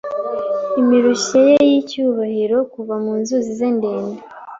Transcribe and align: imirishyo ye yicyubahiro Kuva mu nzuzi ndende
imirishyo 0.79 1.37
ye 1.47 1.55
yicyubahiro 1.69 2.57
Kuva 2.73 2.95
mu 3.03 3.13
nzuzi 3.21 3.67
ndende 3.77 4.19